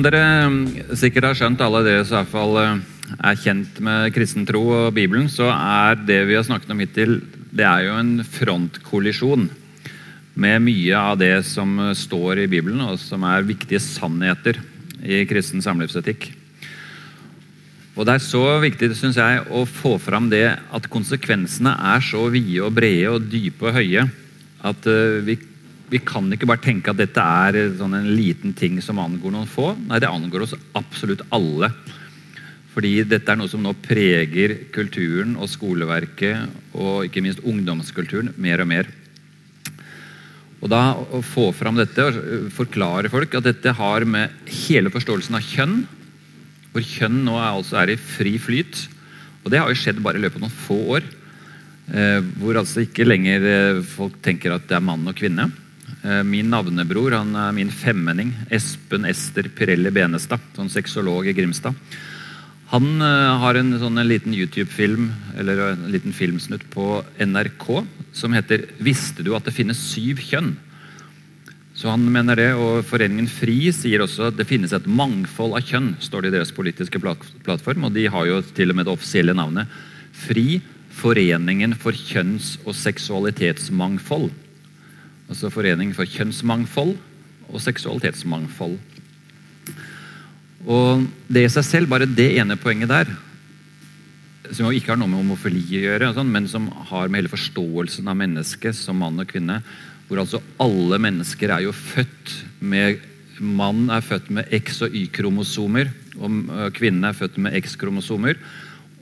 [0.00, 2.82] Dere mm, sikkert har skjønt, alle dere som i hvert fall eh,
[3.18, 7.18] er kjent med kristen tro og Bibelen, så er det vi har snakket om hittil,
[7.50, 9.48] det er jo en frontkollisjon
[10.40, 14.62] med mye av det som står i Bibelen, og som er viktige sannheter
[15.04, 16.30] i kristen samlivsetikk.
[17.98, 22.24] Og Det er så viktig synes jeg, å få fram det at konsekvensene er så
[22.32, 24.06] vide og brede og dype og høye
[24.64, 25.36] at eh, vi
[25.90, 29.50] vi kan ikke bare tenke at dette er sånn en liten ting som angår noen
[29.50, 29.72] få.
[29.88, 31.72] Nei, det angår oss absolutt alle.
[32.70, 38.62] Fordi dette er noe som nå preger kulturen og skoleverket og ikke minst ungdomskulturen mer
[38.62, 38.90] og mer.
[40.60, 44.30] Og da Å få fram dette og forklare folk at dette har med
[44.68, 45.78] hele forståelsen av kjønn
[46.70, 48.84] Hvor kjønn nå er, altså er i fri flyt.
[49.42, 51.08] Og det har jo skjedd bare i løpet av noen få år.
[51.90, 55.48] Eh, hvor altså ikke lenger eh, folk tenker at det er mann og kvinne.
[56.00, 58.32] Eh, min navnebror han er min femmenning.
[58.50, 61.76] Espen Ester Pirelli Benestad, sånn sexolog i Grimstad.
[62.70, 65.08] Han uh, har en, sånn, en liten YouTube-film
[65.42, 67.64] eller en liten filmsnutt på NRK
[68.14, 70.54] som heter 'Visste du at det finnes syv kjønn?'
[71.74, 75.66] Så han mener det, og Foreningen FRI sier også at det finnes et mangfold av
[75.66, 75.96] kjønn.
[75.98, 79.34] står det i deres politiske plattform, og De har jo til og med det offisielle
[79.34, 79.66] navnet
[80.12, 80.60] FRI,
[80.94, 84.30] Foreningen for kjønns- og seksualitetsmangfold
[85.30, 86.96] altså Forening for kjønnsmangfold
[87.50, 88.78] og seksualitetsmangfold.
[90.66, 93.12] Og Det i seg selv, bare det ene poenget der,
[94.50, 97.30] som jo ikke har noe med homofili å gjøre, sånn, men som har med hele
[97.30, 99.60] forståelsen av mennesket som mann og kvinne,
[100.08, 103.06] hvor altså alle mennesker er jo født med
[103.40, 105.88] Mann er født med X- og Y-kromosomer,
[106.20, 108.36] og kvinnen er født med X-kromosomer.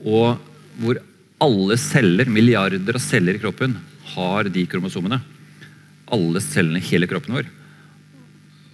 [0.07, 0.39] Og
[0.79, 1.01] hvor
[1.43, 3.75] alle celler, milliarder av celler i kroppen,
[4.15, 5.19] har de kromosomene
[6.15, 7.49] alle cellene i hele kroppen vår.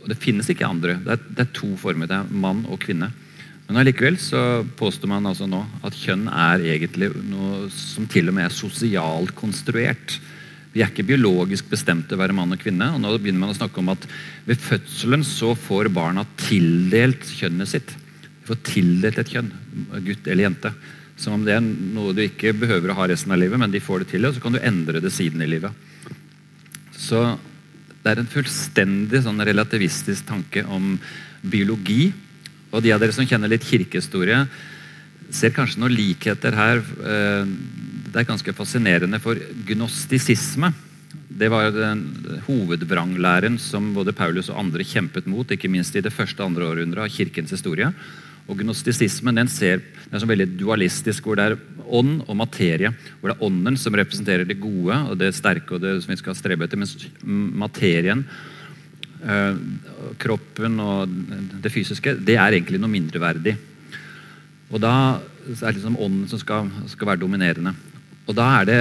[0.05, 0.99] Og Det finnes ikke andre.
[1.01, 2.09] Det er, det er, to former.
[2.11, 3.09] Det er mann og kvinne.
[3.65, 8.37] Men allikevel så påstår man altså nå at kjønn er egentlig noe som til og
[8.37, 10.19] med er sosialt konstruert.
[10.75, 12.91] Vi er ikke biologisk bestemt til å være mann og kvinne.
[12.93, 14.05] og Nå begynner man å snakke om at
[14.45, 17.95] ved fødselen så får barna tildelt kjønnet sitt.
[17.95, 19.49] De får tildelt et kjønn,
[20.05, 20.75] gutt eller jente.
[21.17, 23.81] Som om det er noe du ikke behøver å ha resten av livet, men de
[23.81, 25.73] får det til, og så kan du endre det siden i livet.
[26.97, 27.23] Så
[28.05, 30.95] det er en fullstendig sånn relativistisk tanke om
[31.43, 32.13] biologi.
[32.73, 34.45] Og de av dere som kjenner litt kirkehistorie,
[35.35, 36.83] ser kanskje noen likheter her.
[36.83, 37.47] Eh,
[38.11, 40.73] det er ganske fascinerende, for gnostisisme
[41.35, 42.03] det var den
[42.47, 47.07] hovedvranglæren som både Paulus og andre kjempet mot, ikke minst i det første andre århundret
[47.07, 47.91] av kirkens historie.
[48.45, 52.91] Og Gnostisismen den ser, den er så veldig dualistisk, hvor det er ånd og materie.
[53.21, 56.21] Hvor det er ånden som representerer det gode og det sterke og det som vi
[56.21, 58.25] skal strebe etter, mens materien,
[59.25, 59.63] øh,
[60.21, 61.15] kroppen og
[61.65, 63.57] det fysiske, det er egentlig noe mindreverdig.
[64.71, 67.75] Og da er det liksom ånden som skal, skal være dominerende.
[68.29, 68.81] Og da er det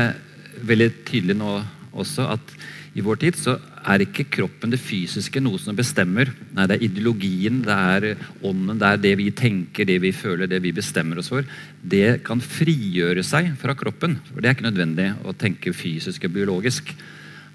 [0.64, 1.58] veldig tydelig nå
[1.94, 2.56] også at
[2.94, 3.56] i vår tid så
[3.90, 6.30] er ikke kroppen det fysiske noe som bestemmer.
[6.54, 10.48] Nei, Det er ideologien, det er ånden, det er det vi tenker, det vi føler,
[10.48, 11.44] det vi bestemmer oss for.
[11.82, 14.20] Det kan frigjøre seg fra kroppen.
[14.30, 16.94] for Det er ikke nødvendig å tenke fysisk og biologisk.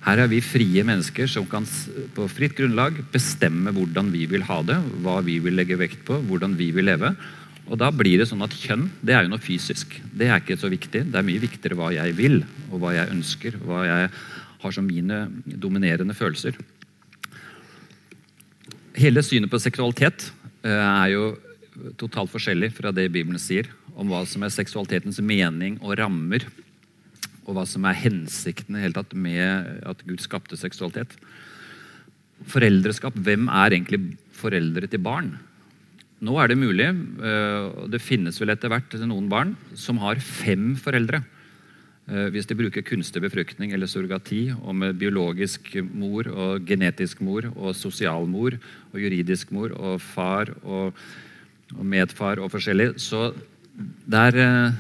[0.03, 1.67] Her er vi frie mennesker som kan
[2.15, 6.19] på fritt grunnlag bestemme hvordan vi vil ha det, hva vi vil legge vekt på,
[6.29, 7.15] hvordan vi vil leve.
[7.69, 10.01] Og da blir det sånn at Kjønn det er jo noe fysisk.
[10.11, 11.05] Det er ikke så viktig.
[11.13, 12.41] Det er mye viktigere hva jeg vil,
[12.73, 13.59] og hva jeg ønsker.
[13.63, 14.11] hva jeg
[14.63, 16.57] har som mine dominerende følelser.
[18.99, 20.31] Hele synet på seksualitet
[20.67, 21.27] eh, er jo
[22.01, 26.47] totalt forskjellig fra det Bibelen sier om hva som er seksualitetens mening og rammer,
[27.47, 31.15] og hva som er hensikten tatt med at Gud skapte seksualitet.
[32.47, 35.33] Foreldreskap, hvem er egentlig foreldre til barn?
[36.19, 40.19] Nå er det mulig, eh, og det finnes vel etter hvert noen barn som har
[40.19, 41.23] fem foreldre.
[42.09, 47.51] Eh, hvis de bruker kunstig befruktning eller surrogati, og med biologisk mor og genetisk mor
[47.53, 48.57] og sosial mor
[48.95, 50.97] og juridisk mor og far og,
[51.77, 53.29] og medfar og forskjellig, så
[54.09, 54.79] det er, eh,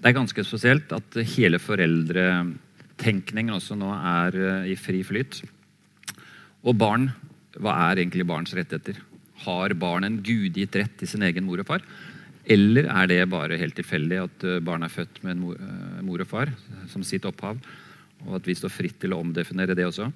[0.00, 5.42] det er ganske spesielt at hele foreldretenkningen også nå er eh, i fri flyt.
[6.64, 7.10] Og barn,
[7.60, 8.96] hva er egentlig barns rettigheter?
[9.44, 11.84] Har barn en gudgitt rett til sin egen mor og far?
[12.44, 16.20] Eller er det bare helt tilfeldig at eh, barn er født med en eh, mor
[16.20, 16.52] og far
[16.92, 17.60] som sitt opphav,
[18.24, 20.10] og at vi står fritt til å omdefinere det også?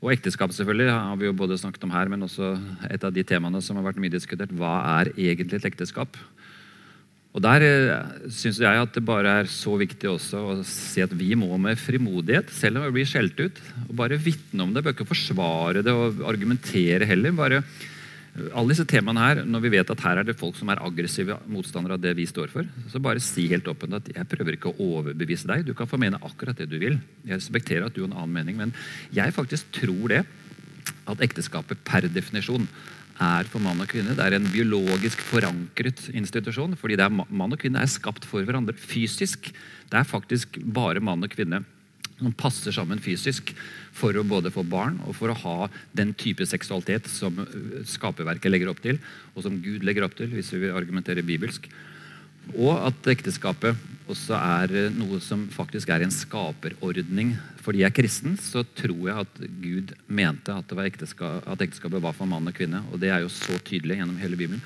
[0.00, 2.54] Og ekteskap selvfølgelig har vi jo både snakket om her, men også
[2.88, 4.54] et av de temaene som har vært mye diskutert.
[4.56, 6.16] Hva er egentlig et ekteskap?
[7.30, 11.12] Og Der eh, syns jeg at det bare er så viktig også å si at
[11.14, 14.82] vi må med frimodighet, selv om vi blir skjelt ut, og bare vitne om det.
[14.86, 17.34] Bør ikke forsvare det og argumentere heller.
[17.34, 17.62] bare
[18.30, 21.36] alle disse temaene her, Når vi vet at her er det folk som er aggressive
[21.50, 24.70] motstandere av det vi står for, så bare si helt åpent at jeg prøver ikke
[24.70, 25.66] å overbevise deg.
[25.66, 27.00] Du kan få mene akkurat det du vil.
[27.26, 28.74] Jeg respekterer at du har en annen mening, men
[29.10, 30.22] jeg faktisk tror det
[31.10, 32.68] at ekteskapet per definisjon
[33.20, 34.14] er for mann og kvinne.
[34.16, 36.76] Det er en biologisk forankret institusjon.
[36.76, 39.50] fordi er, Mann og kvinne er skapt for hverandre fysisk.
[39.90, 41.64] Det er faktisk bare mann og kvinne
[42.20, 43.54] som passer sammen fysisk
[43.96, 48.52] for å både få barn og for å ha den type seksualitet som øh, skaperverket
[48.52, 49.00] legger opp til,
[49.34, 51.70] og som Gud legger opp til, hvis vi vil argumentere bibelsk.
[52.56, 53.78] Og at ekteskapet
[54.10, 57.34] også er øh, noe som faktisk er en skaperordning.
[57.60, 62.16] Fordi jeg er kristen, så tror jeg at Gud mente at, ekteskap, at ekteskapet var
[62.16, 62.82] for mann og kvinne.
[62.90, 64.64] Og det er jo så tydelig gjennom hele Bibelen.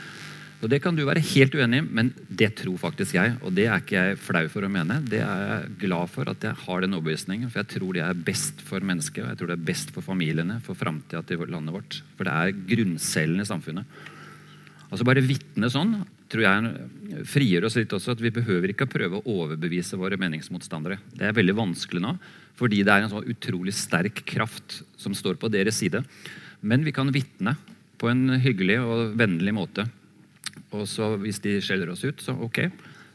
[0.65, 3.35] Og Det kan du være helt uenig i, men det tror faktisk jeg.
[3.45, 4.97] Og det er ikke jeg flau for å mene.
[5.05, 7.51] Det er jeg glad for at jeg har den overbevisningen.
[7.53, 10.07] For jeg tror det er best for mennesket, og jeg tror det er best for
[10.07, 11.99] familiene, for framtida til landet vårt.
[12.17, 13.99] For det er grunncellen i samfunnet.
[14.89, 15.99] Altså Bare vitne sånn
[16.33, 18.15] tror jeg frigjør oss litt også.
[18.15, 20.97] At vi behøver ikke å prøve å overbevise våre meningsmotstandere.
[21.13, 22.15] Det er veldig vanskelig nå,
[22.57, 26.01] fordi det er en sånn utrolig sterk kraft som står på deres side.
[26.65, 27.59] Men vi kan vitne
[28.01, 29.85] på en hyggelig og vennlig måte
[30.75, 32.67] og så Hvis de skjeller oss ut, så ok,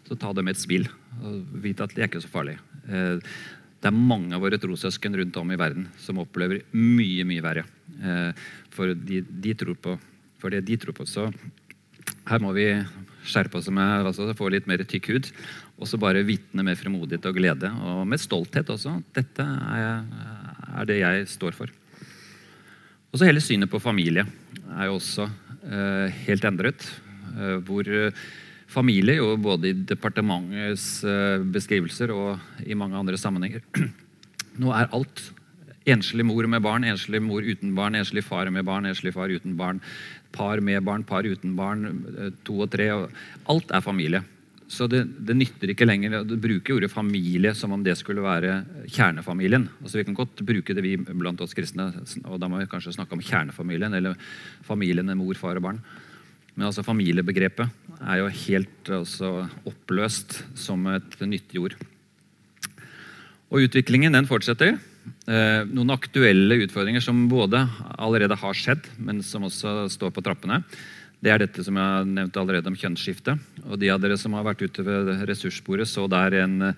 [0.08, 0.88] så ta det med et smil.
[1.22, 2.58] Og vite at det er ikke så farlig.
[2.88, 3.20] Eh,
[3.80, 7.66] det er mange av våre trossøsken rundt om i verden som opplever mye mye verre.
[8.00, 8.32] Eh,
[8.76, 10.00] for de, de tror på
[10.40, 11.06] for det de tror på.
[11.08, 11.28] Så
[12.30, 12.70] her må vi
[13.30, 15.30] skjerpe oss med altså, få litt mer tykk hud.
[15.80, 18.98] Og så bare vitne med fremodighet og glede, og med stolthet også.
[19.16, 20.02] Dette er,
[20.80, 21.72] er det jeg står for.
[23.10, 24.26] Og så Hele synet på familie
[24.78, 26.84] er jo også eh, helt endret.
[27.38, 28.14] Eh, hvor eh,
[28.70, 33.64] familie, jo både i departementets eh, beskrivelser og i mange andre sammenhenger
[34.62, 35.30] Nå er alt
[35.90, 39.56] enslig mor med barn, enslig mor uten barn, enslig far med barn, enslig far uten
[39.58, 39.80] barn,
[40.36, 42.04] par med barn, par uten barn,
[42.46, 42.92] to og tre.
[43.50, 44.22] Alt er familie.
[44.70, 48.60] Så det, det, nytter ikke lenger å bruke ordet familie som om det skulle være
[48.86, 49.66] kjernefamilien.
[49.82, 51.88] Altså Vi kan godt bruke det vi blant oss kristne,
[52.30, 54.20] og da må vi kanskje snakke om kjernefamilien, eller
[54.68, 55.82] familien med mor, far og barn.
[56.56, 57.70] Men altså familiebegrepet
[58.00, 59.34] er jo helt altså,
[59.68, 61.76] oppløst som et nyttig ord.
[63.50, 64.78] Og utviklingen den fortsetter.
[65.30, 67.64] Eh, noen aktuelle utfordringer som både
[67.98, 70.62] allerede har skjedd, men som også står på trappene.
[71.20, 73.36] Det er dette som jeg har nevnt allerede om kjønnsskifte.
[73.68, 76.72] Og de av dere som har vært ute ved ressursbordet, så der en,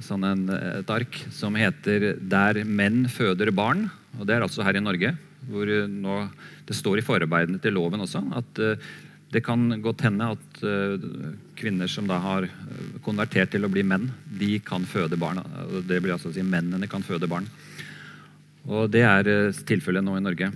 [0.00, 3.90] sånn en, et ark som heter 'Der menn føder barn'.
[4.18, 5.16] Og Det er altså her i Norge.
[5.44, 6.30] hvor nå,
[6.64, 8.76] Det står i forarbeidene til loven også at uh,
[9.34, 10.94] det kan godt hende at uh,
[11.58, 14.06] kvinner som da har eh, konvertert til å bli menn,
[14.38, 15.40] de kan føde barn.
[15.88, 17.48] Det blir altså å si Mennene kan føde barn.
[18.68, 20.52] Og Det er uh, tilfellet nå i Norge.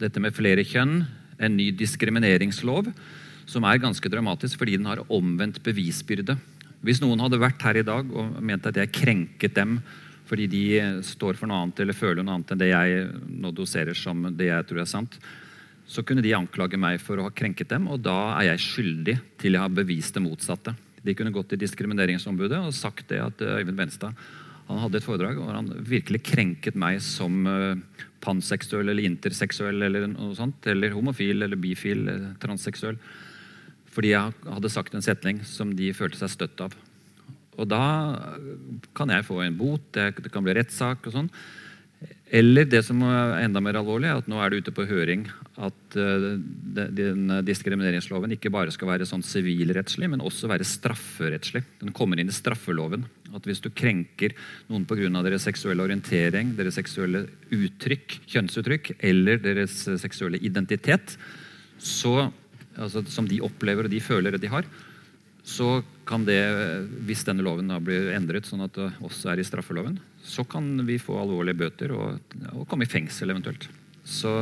[0.00, 1.02] Dette med flere kjønn,
[1.36, 2.88] en ny diskrimineringslov,
[3.50, 6.38] som er ganske dramatisk fordi den har omvendt bevisbyrde.
[6.84, 9.78] Hvis noen hadde vært her i dag og ment at jeg krenket dem
[10.24, 10.64] fordi de
[11.04, 14.48] står for noe annet eller føler noe annet enn det jeg nå doserer som det
[14.48, 15.18] jeg tror er sant,
[15.86, 19.18] så kunne de anklage meg for å ha krenket dem, og da er jeg skyldig
[19.40, 20.74] til jeg har bevist det motsatte.
[21.04, 24.16] De kunne gått til Diskrimineringsombudet og sagt det at eh, Øyvind Benstad
[24.64, 27.76] han hadde et foredrag hvor han virkelig krenket meg som uh,
[28.24, 32.08] panseksuell eller interseksuell eller noe sånt, eller homofil eller bifil,
[32.40, 32.96] transseksuell.
[33.92, 36.72] Fordi jeg hadde sagt en setning som de følte seg støtt av.
[37.60, 37.84] Og da
[38.96, 41.28] kan jeg få en bot, det kan bli rettssak og sånn.
[42.34, 45.28] Eller det som er enda mer alvorlig, er at nå er det ute på høring
[45.54, 46.24] at uh,
[46.74, 51.62] den diskrimineringsloven ikke bare skal være sånn sivilrettslig, men også være strafferettslig.
[51.82, 53.06] Den kommer inn i straffeloven.
[53.34, 54.34] At hvis du krenker
[54.70, 55.10] noen pga.
[55.22, 61.16] deres seksuelle orientering, deres seksuelle uttrykk, kjønnsuttrykk eller deres seksuelle identitet,
[61.78, 62.32] så,
[62.74, 64.66] altså, som de opplever og de føler at de har,
[65.44, 66.40] så kan det,
[67.04, 70.78] hvis denne loven da blir endret sånn at det også er i straffeloven, så kan
[70.88, 73.68] vi få alvorlige bøter og, og komme i fengsel eventuelt.
[74.04, 74.40] Så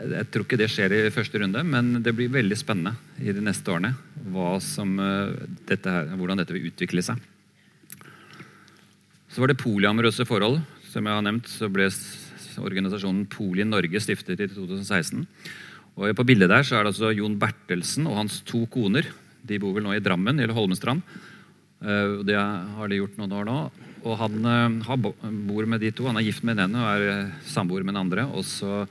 [0.00, 3.42] jeg tror ikke det skjer i første runde, men det blir veldig spennende i de
[3.44, 3.92] neste årene
[4.64, 5.34] som, uh,
[5.68, 7.20] dette her, hvordan dette vil utvikle seg.
[9.30, 10.60] Så var det polyamorøse forhold.
[10.90, 11.86] Som jeg har nevnt, så ble
[12.60, 15.22] organisasjonen Poli Norge stiftet i 2016.
[16.00, 19.06] Og På bildet der så er det altså Jon Bertelsen og hans to koner
[19.46, 21.04] de bor vel nå i Drammen eller Holmestrand.
[21.80, 23.60] Uh, det har de gjort noen år nå.
[24.00, 25.08] Og han uh,
[25.48, 26.08] bor med de to.
[26.08, 28.26] Han er gift med den ene og er samboer med den andre.
[28.34, 28.84] Og så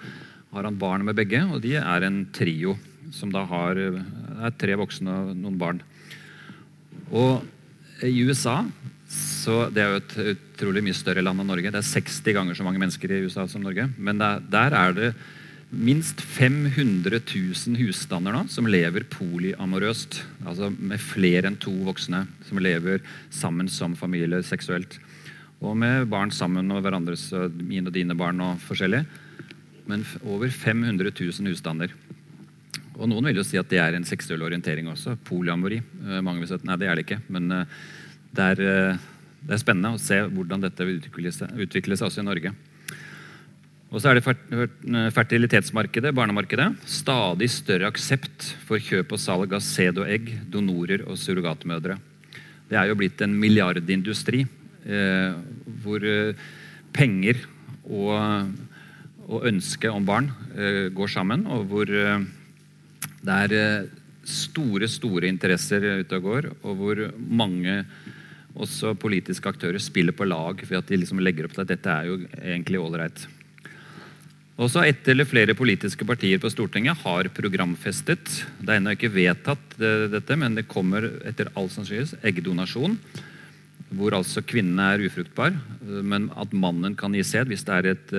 [0.54, 2.76] har han barn med begge, og de er en trio
[3.14, 5.82] som da har er tre voksne og noen barn.
[7.10, 7.46] Og
[8.06, 8.64] i USA
[9.10, 11.72] så Det er jo et utrolig mye større land enn Norge.
[11.74, 13.88] Det er 60 ganger så mange mennesker i USA som Norge.
[13.98, 15.08] Men der, er det
[15.72, 20.20] minst 500 000 husstander nå som lever polyamorøst.
[20.46, 23.02] Altså med flere enn to voksne som lever
[23.34, 25.00] sammen som familie seksuelt.
[25.66, 29.02] Og med barn sammen og hverandres, mine og dine barn og forskjellig.
[29.90, 31.94] Men over 500 000 husstander.
[33.00, 35.16] Og noen vil jo si at det er en seksuell orientering også.
[35.26, 35.80] Polyamori.
[36.22, 37.22] Mange vil si at nei, det er det ikke.
[37.32, 37.48] Men
[38.36, 38.98] det er,
[39.42, 42.54] det er spennende å se hvordan dette vil utvikle seg, utvikle seg også i Norge.
[43.90, 46.68] Og så er det fertilitetsmarkedet, barnemarkedet.
[46.86, 51.98] Stadig større aksept for kjøp og salg av sæd og egg, donorer og surrogatmødre.
[52.70, 55.40] Det er jo blitt en milliardindustri eh,
[55.82, 56.38] hvor eh,
[56.94, 57.42] penger
[57.90, 58.14] og,
[59.30, 62.22] og ønsket om barn eh, går sammen, og hvor eh,
[63.22, 63.90] det er eh,
[64.26, 67.84] store, store interesser ute og går, og hvor mange
[68.60, 71.94] også politiske aktører spiller på lag ved at de liksom legger opp til at dette
[71.94, 73.28] er jo egentlig ålreit.
[74.60, 79.78] Også ett eller flere politiske partier på Stortinget har programfestet Det er ennå ikke vedtatt
[79.80, 82.98] dette, men det kommer etter all sannsynlighet eggdonasjon.
[83.96, 88.12] Hvor altså kvinnen er ufruktbar, men at mannen kan gi sæd hvis det er et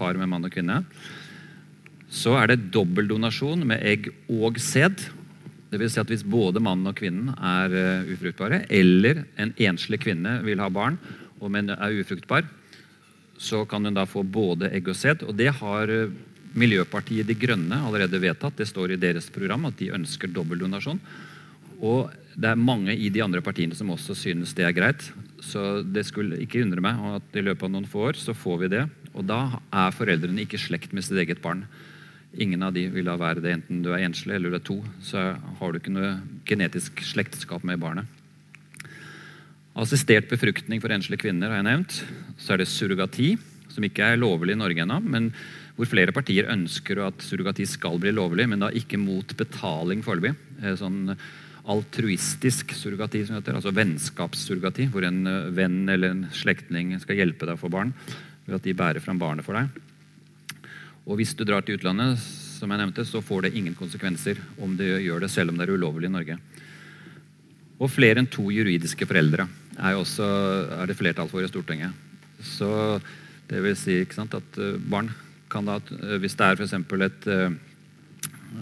[0.00, 0.82] par med mann og kvinne.
[2.10, 5.06] Så er det dobbeldonasjon med egg og sæd.
[5.70, 5.92] Dvs.
[5.94, 10.66] Si at hvis både mannen og kvinnen er ufruktbare, eller en enslig kvinne vil ha
[10.72, 10.98] barn
[11.40, 12.44] og men er ufruktbar,
[13.40, 15.24] så kan hun da få både egg og sæd.
[15.24, 16.12] Og det har eh,
[16.50, 18.58] Miljøpartiet De Grønne allerede vedtatt.
[18.58, 21.00] Det står i deres program at de ønsker dobbeldonasjon.
[21.80, 25.06] Og det er mange i de andre partiene som også synes det er greit.
[25.40, 28.64] Så det skulle ikke undre meg at i løpet av noen få år så får
[28.64, 28.84] vi det.
[29.16, 29.40] Og da
[29.74, 31.64] er foreldrene ikke slekt med sitt eget barn.
[32.38, 34.78] Ingen av de vil da være det, enten du er enslig eller du er to.
[35.02, 36.14] Så har du ikke noe
[36.46, 38.06] genetisk slektskap med barnet.
[39.80, 41.98] Assistert befruktning for enslige kvinner har jeg nevnt.
[42.38, 43.32] Så er det surrogati,
[43.70, 45.30] som ikke er lovlig i Norge ennå, men
[45.76, 50.34] hvor flere partier ønsker at surrogati skal bli lovlig, men da ikke mot betaling foreløpig.
[50.60, 51.14] Eh, sånn
[51.70, 57.48] altruistisk surrogati, som heter, altså vennskapssurrogati, hvor en eh, venn eller en slektning skal hjelpe
[57.48, 57.94] deg å få barn
[58.50, 59.70] ved at de bærer fram barnet for deg.
[61.06, 64.76] Og hvis du drar til utlandet, som jeg nevnte, så får det ingen konsekvenser om
[64.76, 66.36] du gjør det selv om det er ulovlig i Norge.
[67.80, 69.46] Og flere enn to juridiske foreldre
[69.78, 70.26] er, også,
[70.76, 71.96] er det flertall for i Stortinget.
[72.44, 73.00] Så
[73.48, 75.08] det vil si sant, at eh, barn
[75.50, 76.76] kan da, eh, hvis det er f.eks.
[76.76, 77.28] et,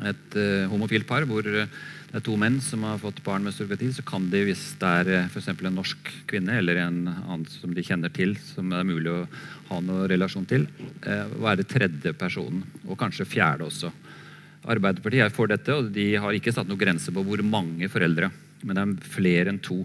[0.03, 0.39] eh, et
[0.71, 1.69] homofilt par hvor det
[2.17, 5.29] er to menn som har fått barn med surrogati, så kan de, hvis det er
[5.33, 9.13] for en norsk kvinne eller en annen som de kjenner til, som det er mulig
[9.13, 9.27] å
[9.69, 10.65] ha noen relasjon til,
[11.05, 13.93] være tredje personen, og kanskje fjerde også.
[14.73, 18.33] Arbeiderpartiet er for dette, og de har ikke satt noen grense på hvor mange foreldre
[18.67, 19.83] men det er flere enn to.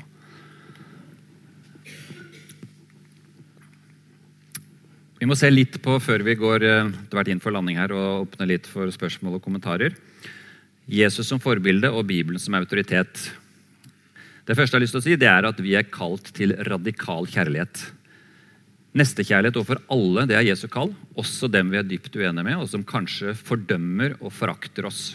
[5.23, 6.65] Vi må se litt på, før vi går
[7.07, 9.93] hvert inn for landing her, og åpner litt for spørsmål og kommentarer.
[10.91, 13.29] Jesus som forbilde og Bibelen som autoritet.
[14.43, 16.51] Det første jeg har lyst til å si, det er at vi er kalt til
[16.67, 17.85] radikal kjærlighet.
[18.99, 22.67] Nestekjærlighet overfor alle, det er Jesu kall, også dem vi er dypt uenige med, og
[22.73, 25.05] som kanskje fordømmer og forakter oss.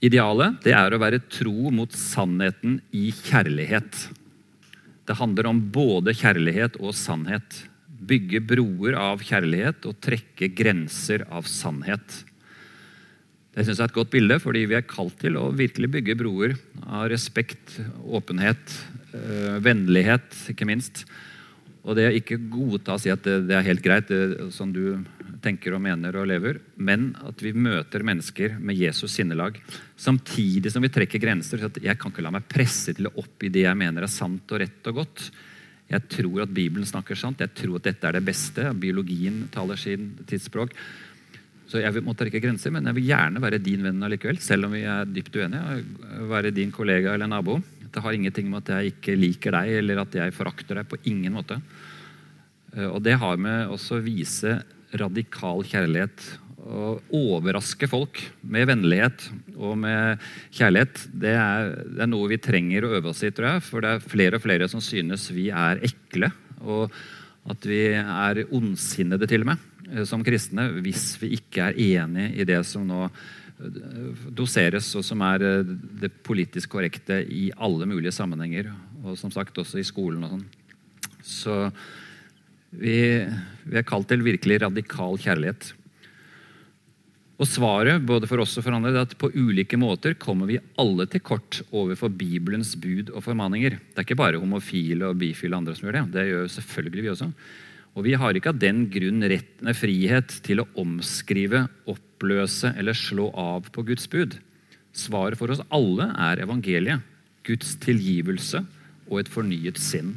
[0.00, 4.00] Idealet det er å være tro mot sannheten i kjærlighet.
[5.12, 7.58] Det handler om både kjærlighet og sannhet.
[7.84, 12.14] Bygge broer av kjærlighet og trekke grenser av sannhet.
[13.52, 16.16] Det synes jeg er et godt bilde, fordi vi er kalt til å virkelig bygge
[16.16, 16.54] broer
[16.86, 17.74] av respekt,
[18.08, 18.78] åpenhet,
[19.12, 21.04] øh, vennlighet, ikke minst.
[21.84, 24.72] Og det å ikke godta og si at det, det er helt greit, det, som
[24.72, 24.96] du
[25.42, 29.58] tenker og mener og lever, men at vi møter mennesker med Jesus sinnelag.
[29.98, 31.64] Samtidig som vi trekker grenser.
[31.66, 34.54] At jeg kan ikke la meg presse til å oppgi det jeg mener er sant
[34.54, 35.26] og rett og godt.
[35.92, 37.42] Jeg tror at Bibelen snakker sant.
[37.42, 38.70] Jeg tror at dette er det beste.
[38.80, 40.74] Biologien taler sin tidsspråk.
[41.68, 44.40] Så jeg må trekke grenser, men jeg vil gjerne være din venn allikevel.
[44.44, 45.78] Selv om vi er dypt uenige.
[46.30, 47.58] Være din kollega eller nabo.
[47.92, 50.88] Det har ingenting med at jeg ikke liker deg eller at jeg forakter deg.
[50.88, 51.58] På ingen måte.
[52.76, 54.60] Eh, og det har med også å vise
[55.00, 56.24] radikal kjærlighet.
[56.62, 59.24] Å overraske folk med vennlighet
[59.56, 60.20] og med
[60.54, 63.64] kjærlighet, det er, det er, noe vi trenger å øve oss i, tror jeg.
[63.66, 66.30] For det er flere og flere som synes vi er ekle.
[66.62, 66.94] Og
[67.50, 72.28] at vi er ondsinnede, til og med, eh, som kristne, hvis vi ikke er enig
[72.38, 77.90] i det som nå eh, doseres, og som er eh, det politisk korrekte i alle
[77.90, 78.70] mulige sammenhenger.
[79.02, 80.46] Og som sagt også i skolen og sånn.
[81.22, 81.58] Så
[82.72, 82.96] vi,
[83.68, 85.72] vi er kalt til virkelig radikal kjærlighet.
[87.42, 90.60] Og Svaret både for oss og for andre, er at på ulike måter kommer vi
[90.78, 93.80] alle til kort overfor Bibelens bud og formaninger.
[93.80, 96.04] Det er ikke bare homofile og bifile andre som gjør det.
[96.14, 97.30] Det gjør selvfølgelig vi også.
[97.92, 102.96] Og vi har ikke av den grunn rett, nei, frihet til å omskrive, oppløse eller
[102.96, 104.38] slå av på Guds bud.
[104.96, 107.02] Svaret for oss alle er evangeliet.
[107.42, 108.62] Guds tilgivelse
[109.10, 110.14] og et fornyet sinn.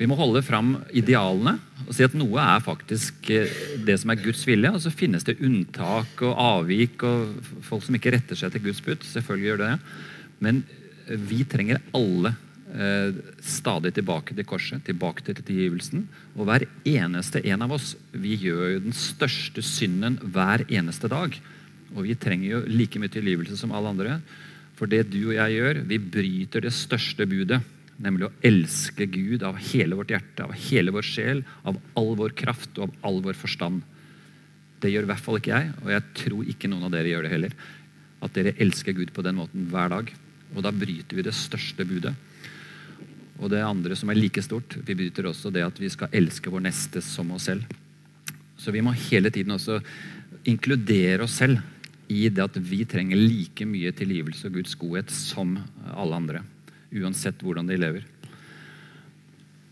[0.00, 3.50] Vi må holde fram idealene og si at noe er faktisk eh,
[3.84, 4.70] det som er Guds vilje.
[4.72, 8.80] Og så finnes det unntak og avvik og folk som ikke retter seg til Guds
[8.84, 9.04] bud.
[9.04, 9.74] Selvfølgelig gjør det
[10.40, 10.62] Men
[11.10, 12.32] vi trenger alle
[12.72, 16.06] eh, stadig tilbake til korset, tilbake til tilgivelsen.
[16.38, 21.36] Og hver eneste en av oss vi gjør jo den største synden hver eneste dag.
[21.92, 24.16] Og vi trenger jo like mye tilgivelse som alle andre.
[24.80, 27.60] For det du og jeg gjør, vi bryter det største budet
[28.00, 32.34] nemlig å elske Gud av hele vårt hjerte, av hele vår sjel, av all vår
[32.38, 33.82] kraft og av all vår forstand.
[34.80, 37.26] Det gjør i hvert fall ikke jeg, og jeg tror ikke noen av dere gjør
[37.26, 37.56] det heller.
[38.24, 40.12] At dere elsker Gud på den måten hver dag.
[40.56, 42.14] Og da bryter vi det største budet.
[43.40, 46.52] Og det andre som er like stort, vi bryter også det at vi skal elske
[46.52, 47.68] vår neste som oss selv.
[48.60, 49.78] Så vi må hele tiden også
[50.48, 51.60] inkludere oss selv
[52.10, 55.54] i det at vi trenger like mye tilgivelse og Guds godhet som
[55.92, 56.42] alle andre
[56.90, 58.06] uansett hvordan de lever.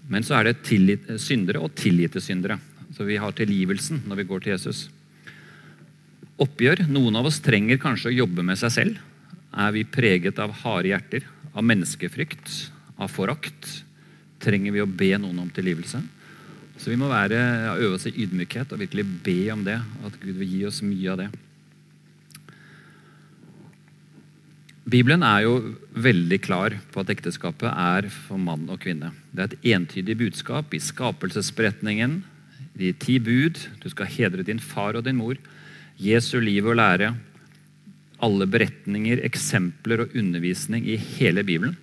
[0.08, 2.58] Men så er det tillit, syndere og tilgitte syndere.
[2.96, 4.86] Så vi har tilgivelsen når vi går til Jesus.
[6.40, 6.86] Oppgjør.
[6.88, 9.02] Noen av oss trenger kanskje å jobbe med seg selv.
[9.52, 13.68] Er vi preget av harde hjerter, av menneskefrykt, av forakt?
[14.40, 16.00] Trenger vi å be noen om tilgivelse?
[16.78, 17.40] Så vi må være,
[17.74, 19.80] øve oss i ydmykhet og virkelig be om det.
[20.06, 21.28] At Gud vil gi oss mye av det.
[24.88, 25.54] Bibelen er jo
[26.00, 29.10] veldig klar på at ekteskapet er for mann og kvinne.
[29.36, 32.22] Det er et entydig budskap i skapelsesberetningen,
[32.78, 33.58] i ti bud.
[33.82, 35.36] Du skal hedre din far og din mor.
[36.00, 37.10] Jesu liv og lære.
[38.24, 41.76] Alle beretninger, eksempler og undervisning i hele Bibelen.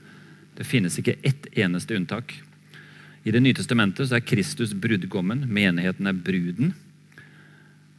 [0.57, 2.33] Det finnes ikke ett eneste unntak.
[3.23, 6.73] I Det nye testamentet er Kristus brudgommen, menigheten er bruden.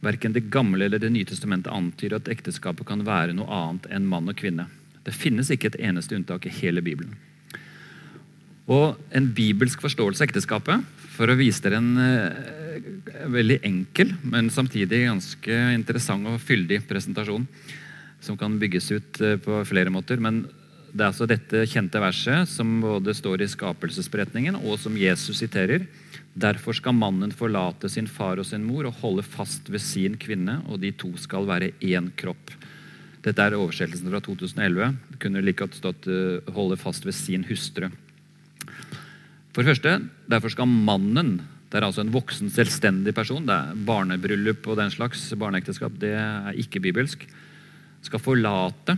[0.01, 4.09] Verken Det gamle eller Det nye testamentet antyder at ekteskapet kan være noe annet enn
[4.09, 4.67] mann og kvinne.
[5.07, 7.15] Det finnes ikke et eneste unntak i hele Bibelen.
[8.67, 10.83] Og En bibelsk forståelse av ekteskapet,
[11.15, 17.47] for å vise dere en eh, veldig enkel, men samtidig ganske interessant og fyldig presentasjon,
[18.21, 20.19] som kan bygges ut eh, på flere måter.
[20.19, 20.43] Men
[20.91, 25.87] det er altså dette kjente verset som både står i skapelsesberetningen, og som Jesus siterer.
[26.37, 30.59] Derfor skal mannen forlate sin far og sin mor og holde fast ved sin kvinne,
[30.67, 32.51] og de to skal være én kropp.
[33.27, 34.93] Dette er oversettelsen fra 2011.
[35.11, 37.91] Det kunne like godt stått uh, 'holde fast ved sin hustru'.
[39.51, 43.45] For det første, Derfor skal mannen det er altså en voksen, selvstendig person.
[43.45, 47.27] det er Barnebryllup og den slags barneekteskap det er ikke bibelsk.
[48.01, 48.97] Skal forlate.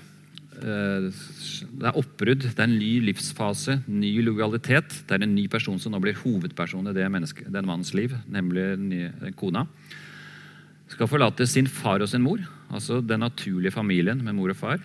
[0.61, 5.01] Uh, det er oppbrudd, det er en ny livsfase, ny lojalitet.
[5.07, 8.77] Det er en ny person som nå blir hovedperson i det den mannens liv, nemlig
[8.77, 9.65] den kona
[10.89, 14.79] skal forlate sin far og sin mor, altså den naturlige familien med mor og far,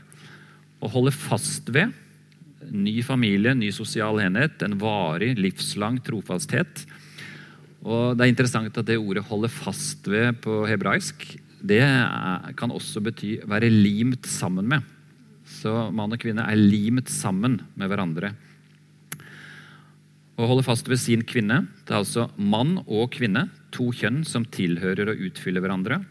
[0.80, 1.92] og holde fast ved
[2.72, 6.86] ny familie, ny sosial enhet, en varig, livslang trofasthet.
[7.84, 11.80] Og Det er interessant at det ordet 'holde fast ved' på hebraisk det
[12.56, 14.82] kan også bety 'være limt sammen med'.
[15.44, 18.34] Så mann og kvinne er limt sammen med hverandre.
[20.36, 24.44] Å holde fast ved sin kvinne, det er altså mann og kvinne to kjønn som
[24.44, 26.04] tilhører og utfyller hverandre.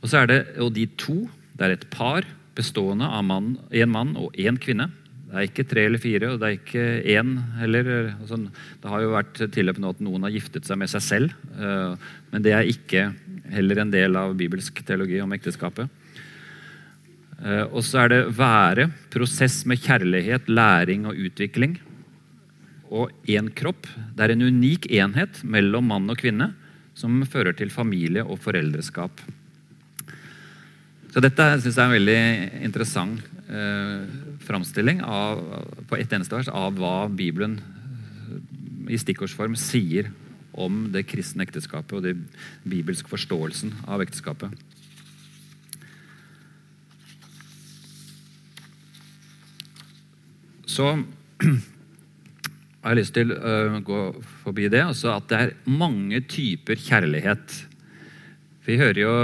[0.00, 1.22] Og så er det, og de to
[1.56, 2.24] det er et par
[2.56, 4.88] bestående av mann, en mann og én kvinne.
[5.30, 7.90] Det er ikke tre eller fire, og det er ikke én heller.
[8.16, 8.38] Altså,
[8.82, 11.36] det har jo vært tilløp nå at noen har giftet seg med seg selv.
[11.54, 13.04] Eh, men det er ikke
[13.52, 15.92] heller en del av bibelsk teologi om ekteskapet.
[17.44, 21.78] Eh, og så er det være, prosess med kjærlighet, læring og utvikling.
[22.90, 23.86] Og én kropp.
[24.16, 26.50] Det er en unik enhet mellom mann og kvinne
[26.98, 29.22] som fører til familie og foreldreskap.
[31.10, 32.20] Så dette synes jeg er en veldig
[32.68, 34.02] interessant eh,
[34.46, 35.40] framstilling av,
[35.90, 38.36] på ett eneste vers av hva Bibelen eh,
[38.94, 40.12] i stikkordsform sier
[40.54, 42.22] om det kristne ekteskapet og den
[42.68, 44.54] bibelske forståelsen av ekteskapet.
[50.70, 50.92] Så
[52.80, 54.04] har jeg lyst til å gå
[54.44, 54.84] forbi det.
[54.86, 57.56] Altså at det er mange typer kjærlighet.
[58.66, 59.14] Vi hører jo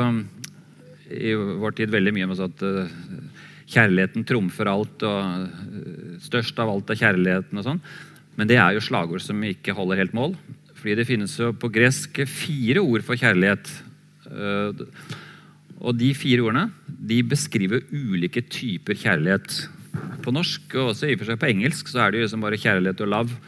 [1.11, 2.95] i vår tid veldig mye om at eh,
[3.77, 7.83] kjærligheten trumfer alt, og eh, størst av alt er kjærligheten og sånn.
[8.37, 10.37] Men det er jo slagord som ikke holder helt mål.
[10.77, 13.71] Fordi det finnes jo på gresk fire ord for kjærlighet.
[14.29, 14.85] Eh,
[15.77, 19.67] og de fire ordene de beskriver ulike typer kjærlighet.
[20.25, 22.45] På norsk og også i og for seg på engelsk så er det jo liksom
[22.45, 23.39] bare kjærlighet og love.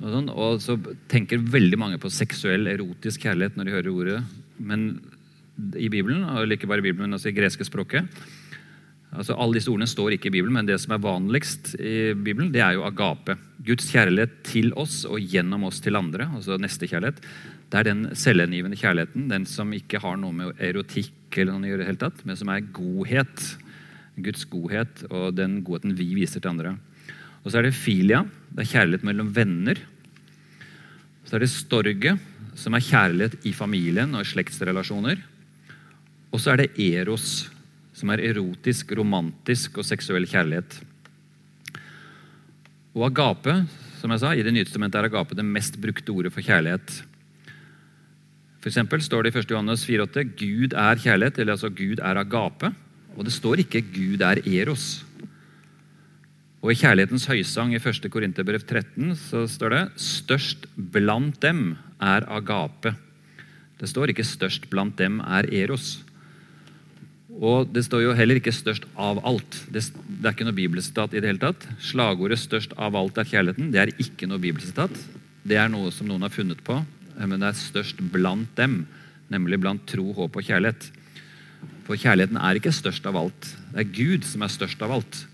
[0.00, 0.76] Og, sånn, og så
[1.12, 4.20] tenker veldig mange på seksuell, erotisk kjærlighet når de hører ordet.
[4.56, 4.86] Men
[5.76, 8.08] i Bibelen, eller ikke bare i Bibelen, men også i greske språket
[9.10, 12.52] altså Alle disse ordene står ikke i Bibelen, men det som er vanligst i Bibelen,
[12.54, 13.36] det er jo agape.
[13.66, 17.18] Guds kjærlighet til oss og gjennom oss til andre, altså nestekjærlighet.
[17.70, 21.72] Det er den selvhengivende kjærligheten, den som ikke har noe med erotikk eller noe å
[21.72, 23.46] gjøre tatt, men som er godhet.
[24.20, 26.76] Guds godhet og den godheten vi viser til andre.
[27.42, 28.24] Og så er det filia.
[28.50, 29.78] Det er kjærlighet mellom venner.
[31.24, 32.14] Så er det storge,
[32.58, 35.22] som er kjærlighet i familien og i slektsrelasjoner.
[36.30, 37.48] Og så er det eros,
[37.92, 40.78] som er erotisk, romantisk og seksuell kjærlighet.
[42.94, 43.54] Og agape,
[44.00, 47.02] som jeg sa, i Det nye testamentet er agape det mest brukte ordet for kjærlighet.
[48.60, 49.50] For står det i 1.
[49.50, 52.74] Johannes 4,8 Gud er kjærlighet, eller altså Gud er agape.
[53.16, 55.04] Og det står ikke Gud er eros.
[56.60, 58.10] Og I Kjærlighetens høysang i 1.
[58.12, 62.92] Korinterbrev 13 så står det størst blant dem er agape.
[63.80, 66.02] Det står ikke størst blant dem er eros.
[67.40, 69.64] Og det står jo heller ikke 'størst av alt'.
[69.72, 69.80] Det,
[70.20, 71.64] det er ikke noe bibelsitat i det hele tatt.
[71.80, 74.92] Slagordet 'størst av alt er kjærligheten' det er ikke noe bibelsitat.
[75.42, 76.84] Det er noe som noen har funnet på,
[77.16, 78.86] men det er størst blant dem.
[79.30, 80.90] Nemlig blant tro, håp og kjærlighet.
[81.86, 83.56] For kjærligheten er ikke størst av alt.
[83.72, 85.26] Det er Gud som er størst av alt.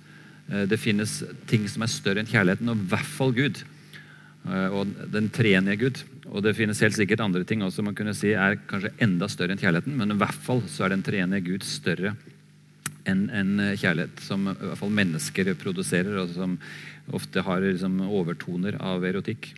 [0.52, 3.64] Eh, det finnes ting som er større enn kjærligheten, og i hvert fall Gud.
[4.46, 6.04] Eh, og den treenige Gud.
[6.32, 9.54] Og det finnes helt sikkert andre ting også man kunne si er kanskje enda større
[9.54, 12.16] enn kjærligheten, men i hvert fall så er den treenige Gud større
[13.06, 16.56] enn en kjærlighet, som i hvert fall mennesker produserer, og som
[17.14, 19.52] ofte har liksom overtoner av erotikk.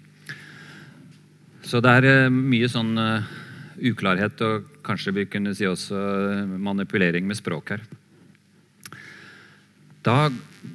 [1.64, 2.92] Så det er eh, mye sånn
[3.78, 5.96] uklarhet og kanskje vi kunne si også
[6.59, 7.83] manipulering med språk her.
[10.04, 10.28] Da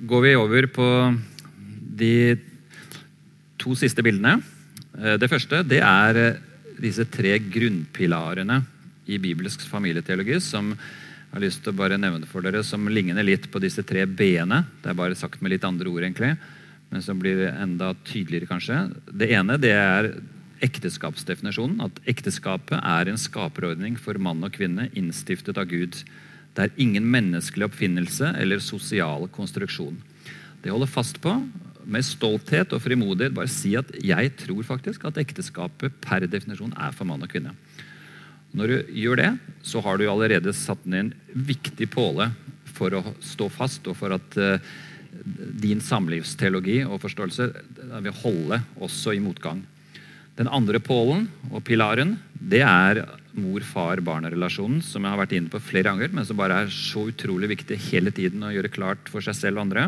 [0.09, 0.87] går vi over på
[2.03, 2.15] de
[3.61, 4.37] to siste bildene.
[4.99, 6.41] Eh, det første det er eh,
[6.83, 8.59] disse tre grunnpilarene
[9.09, 13.25] i bibelsk familieteologi som jeg har lyst til å bare nevne for dere, som ligner
[13.25, 14.59] litt på disse tre b-ene.
[14.83, 16.35] Det er bare sagt med litt andre ord, egentlig,
[16.91, 18.83] men som blir enda tydeligere, kanskje.
[19.09, 20.11] Det ene det er
[20.61, 21.81] ekteskapsdefinisjonen.
[21.89, 25.97] At ekteskapet er en skaperordning for mann og kvinne innstiftet av Gud.
[26.53, 29.97] Det er ingen menneskelig oppfinnelse eller sosial konstruksjon.
[30.61, 31.33] Det holder fast på
[31.85, 36.95] med stolthet og frimodighet bare si at jeg tror faktisk at ekteskapet per definisjon er
[36.95, 37.55] for mann og kvinne.
[38.53, 39.29] Når du gjør det,
[39.65, 42.29] så har du allerede satt ned en viktig påle
[42.73, 44.57] for å stå fast, og for at uh,
[45.61, 47.49] din samlivsteologi og forståelse
[48.05, 49.63] vil holde også i motgang.
[50.37, 53.03] Den andre pålen og pilaren det er
[53.37, 57.49] mor-far-barn-relasjonen, som jeg har vært inne på flere ganger, men som bare er så utrolig
[57.53, 59.87] viktig hele tiden å gjøre klart for seg selv og andre.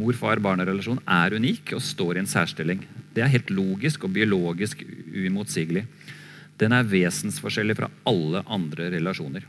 [0.00, 2.82] Mor-far-barn-relasjon er unik og står i en særstilling.
[3.14, 5.84] Det er helt logisk og biologisk uimotsigelig.
[6.60, 9.46] Den er vesensforskjellig fra alle andre relasjoner.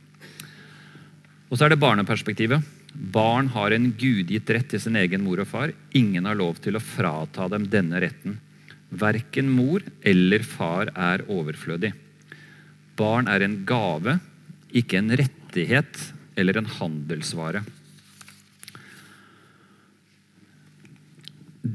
[1.52, 2.64] Og så er det barneperspektivet.
[2.92, 5.74] Barn har en gudgitt rett til sin egen mor og far.
[5.96, 8.38] Ingen har lov til å frata dem denne retten.
[8.92, 11.94] Verken mor eller far er overflødig.
[13.00, 14.18] Barn er en gave,
[14.72, 16.02] ikke en rettighet
[16.40, 17.64] eller en handelsvare.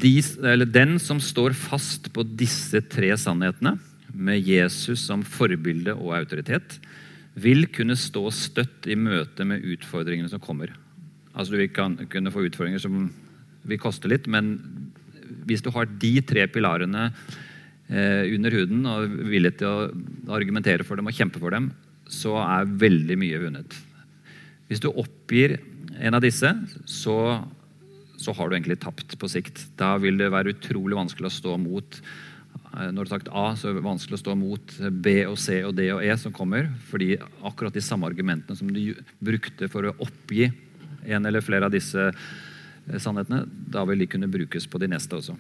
[0.07, 3.75] De, den som står fast på disse tre sannhetene,
[4.17, 6.79] med Jesus som forbilde og autoritet,
[7.37, 10.73] vil kunne stå støtt i møte med utfordringene som kommer.
[11.35, 13.11] Altså Du vil kunne få utfordringer som
[13.67, 14.55] vil koste litt, men
[15.47, 17.11] hvis du har de tre pilarene
[17.91, 21.69] eh, under huden og er villig til å argumentere for dem og kjempe for dem,
[22.09, 23.77] så er veldig mye vunnet.
[24.71, 25.59] Hvis du oppgir
[25.97, 26.51] en av disse,
[26.89, 27.19] så,
[28.21, 29.67] så har du egentlig tapt på sikt.
[29.79, 33.47] Da vil det være utrolig vanskelig å stå mot eh, når du har sagt A,
[33.59, 36.35] så er det vanskelig å stå mot B og C og D og E som
[36.35, 36.71] kommer.
[36.91, 37.15] Fordi
[37.47, 40.49] akkurat de samme argumentene som du brukte for å oppgi
[41.07, 42.11] en eller flere av disse
[42.87, 45.37] Eh, sannhetene, da vil de kunne brukes på de neste også.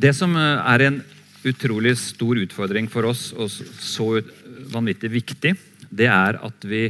[0.00, 1.00] Det som eh, er en
[1.48, 4.22] utrolig stor utfordring for oss, og så
[4.72, 5.54] vanvittig viktig,
[5.90, 6.88] det er at vi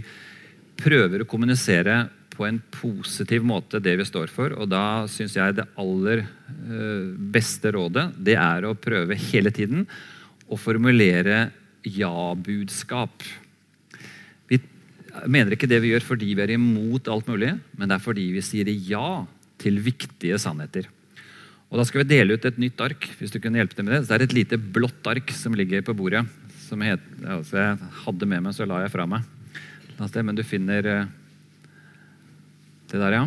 [0.81, 2.03] prøver å kommunisere
[2.41, 4.55] på en positiv måte det vi står for.
[4.57, 9.85] Og da syns jeg det aller eh, beste rådet det er å prøve hele tiden
[10.51, 11.51] å formulere
[11.85, 13.23] ja-budskap
[14.51, 14.59] Vi
[15.31, 18.27] mener ikke det vi gjør fordi vi er imot alt mulig, men det er fordi
[18.35, 19.23] vi sier ja
[19.61, 20.89] til viktige sannheter.
[21.71, 23.09] Og Da skal vi dele ut et nytt ark.
[23.19, 25.55] hvis du kunne hjelpe til med Det så det er et lite blått ark som
[25.55, 26.25] ligger på bordet.
[26.69, 29.23] som heter, altså Jeg hadde med meg, så la jeg fra meg.
[29.99, 31.07] Men du finner eh,
[32.93, 33.25] det der, ja.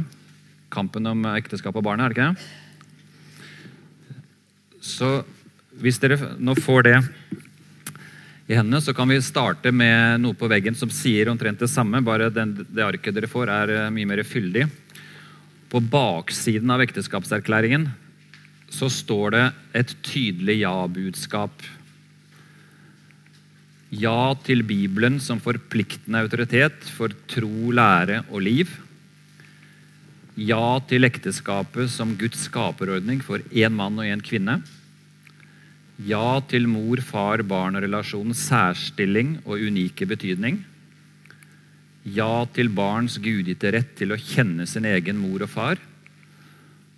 [0.74, 2.38] Kampen om ekteskap og barnet, er det ikke det?
[4.84, 5.10] Så
[5.80, 6.98] hvis dere nå får det
[8.52, 12.04] i hendene, så kan vi starte med noe på veggen som sier omtrent det samme,
[12.04, 14.68] bare den, det arket dere får, er eh, mye mer fyldig.
[15.72, 17.88] På baksiden av ekteskapserklæringen
[18.74, 19.46] så står det
[19.80, 21.64] et tydelig ja-budskap.
[23.94, 28.70] Ja til Bibelen som forpliktende autoritet for tro, lære og liv.
[30.34, 34.64] Ja til ekteskapet som Guds skaperordning for én mann og én kvinne.
[36.02, 40.64] Ja til mor-far-barn-relasjonens særstilling og unike betydning.
[42.04, 45.78] Ja til barns gudgitte rett til å kjenne sin egen mor og far.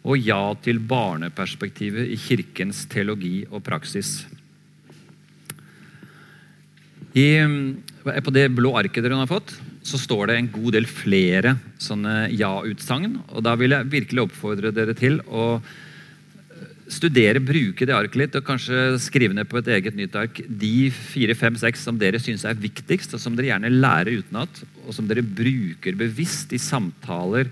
[0.08, 4.22] Og ja til barneperspektivet i Kirkens teologi og praksis.
[7.16, 7.44] I,
[8.00, 12.32] på det blå arket dere har fått, så står det en god del flere sånne
[12.34, 13.20] ja-utsagn.
[13.38, 15.60] Og da vil jeg virkelig oppfordre dere til å
[16.92, 20.90] studere, bruke det arket litt og kanskje skrive ned på et eget nytt ark de
[20.94, 24.94] fire, fem, seks som dere syns er viktigst, og som dere gjerne lærer utenat, og
[24.94, 27.50] som dere bruker bevisst i samtaler,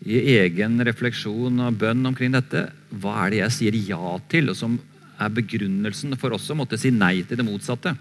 [0.00, 2.70] i egen refleksjon og bønn omkring dette.
[3.02, 4.78] Hva er det jeg sier ja til, og som
[5.20, 7.92] er begrunnelsen for oss å måtte si nei til det motsatte?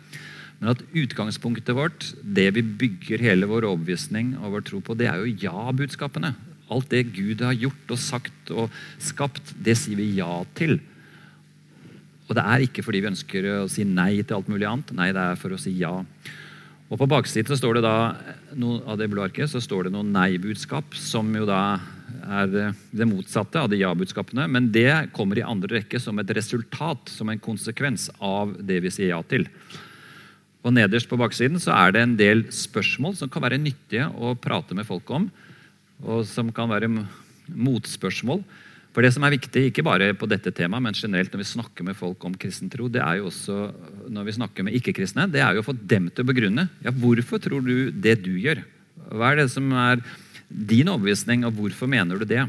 [0.60, 5.08] Men at utgangspunktet vårt, det vi bygger hele vår overbevisning og vår tro på, det
[5.08, 6.34] er jo ja-budskapene.
[6.70, 10.78] Alt det Gud har gjort og sagt og skapt, det sier vi ja til.
[12.30, 14.92] Og det er ikke fordi vi ønsker å si nei til alt mulig annet.
[14.98, 15.96] Nei, det er for å si ja.
[16.90, 17.96] Og På baksiden så står det da,
[18.60, 21.80] av det blå arket så står det noen nei-budskap, som jo da
[22.30, 24.48] er det motsatte av de ja-budskapene.
[24.50, 28.94] Men det kommer i andre rekke som et resultat, som en konsekvens av det vi
[28.94, 29.48] sier ja til.
[30.60, 34.36] Og Nederst på baksiden så er det en del spørsmål som kan være nyttige å
[34.36, 35.30] prate med folk om
[36.00, 36.90] og som kan være
[37.50, 38.44] motspørsmål.
[38.96, 41.86] For det som er viktig, ikke bare på dette temaet, men generelt når vi snakker
[41.86, 43.58] med folk om kristen tro, det er jo også
[44.10, 46.66] når vi snakker med ikke-kristne, det er jo å få dem til å begrunne.
[46.86, 48.64] Ja, hvorfor tror du det du gjør?
[49.14, 50.02] Hva er det som er
[50.50, 52.48] din overbevisning, og hvorfor mener du det?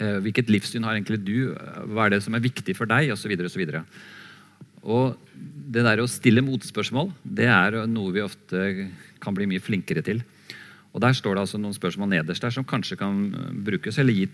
[0.00, 1.52] Eh, hvilket livssyn har egentlig du?
[1.92, 3.12] Hva er det som er viktig for deg?
[3.12, 3.84] Og så videre, og så videre.
[4.84, 5.16] Og
[5.74, 8.64] det der å stille motspørsmål, det er noe vi ofte
[9.22, 10.22] kan bli mye flinkere til.
[10.94, 13.16] Og Der står det altså noen spørsmål nederst der som kanskje kan
[13.66, 14.28] brukes, eller gi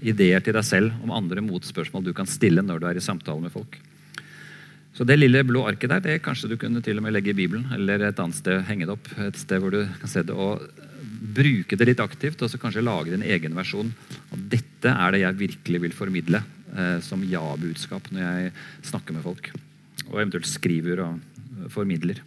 [0.00, 3.42] ideer til deg selv om andre motspørsmål du kan stille når du er i samtale
[3.42, 3.76] med folk.
[4.96, 7.36] Så Det lille blå arket der det kanskje du kunne til og med legge i
[7.36, 9.08] Bibelen eller et annet sted, henge det opp.
[9.18, 10.62] et sted hvor du kan se det og
[11.32, 13.92] Bruke det litt aktivt og så kanskje lage din egen versjon.
[14.32, 16.42] Og dette er det jeg virkelig vil formidle
[16.76, 18.52] eh, som ja-budskap når jeg
[18.90, 19.52] snakker med folk.
[20.12, 22.20] Og eventuelt skriver og formidler.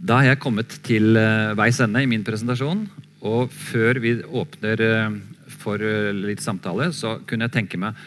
[0.00, 2.86] Da har jeg kommet til uh, veis ende i min presentasjon.
[3.28, 5.16] Og før vi åpner uh,
[5.60, 7.98] for uh, litt samtale, så kunne jeg tenke meg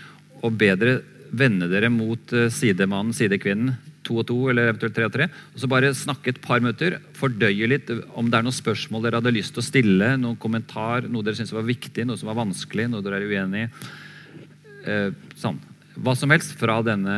[0.44, 1.02] å bedre
[1.34, 3.72] vende dere mot sidemannen, sidekvinnen,
[4.06, 5.26] to og to, eller eventuelt tre og tre.
[5.56, 9.22] Og så bare snakke et par minutter, fordøye litt om det er noen spørsmål dere
[9.22, 12.38] hadde lyst til å stille, noen kommentar, noe dere syntes var viktig, noe som var
[12.44, 13.70] vanskelig, noe dere er uenig i.
[15.40, 15.58] sånn.
[15.94, 17.16] Hva som helst fra denne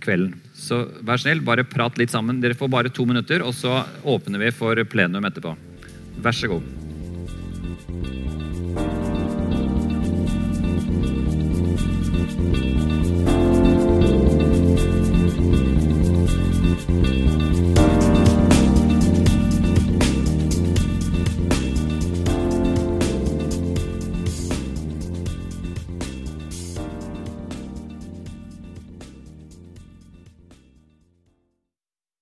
[0.00, 0.38] kvelden.
[0.56, 2.40] Så vær snill, bare prat litt sammen.
[2.40, 5.56] Dere får bare to minutter, og så åpner vi for plenum etterpå.
[6.20, 6.79] Vær så god.